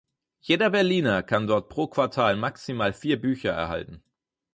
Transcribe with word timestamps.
Jeder 0.41 0.71
Berliner 0.71 1.21
kann 1.21 1.45
dort 1.45 1.69
pro 1.69 1.85
Quartal 1.85 2.35
maximal 2.35 2.91
vier 2.91 3.21
Bücher 3.21 3.51
erhalten. 3.51 4.01